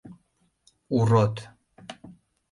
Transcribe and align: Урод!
Урод! 0.99 1.35